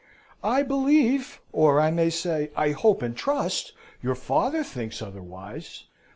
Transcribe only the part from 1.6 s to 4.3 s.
I may say, I hope and trust, your